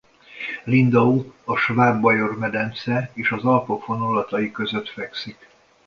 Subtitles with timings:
[0.65, 5.47] Lindau a Sváb-Bajor-medence és az Alpok vonulatai között fekszik.